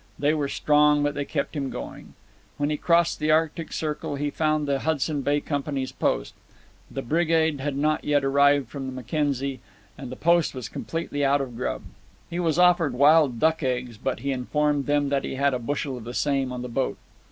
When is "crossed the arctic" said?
2.77-3.71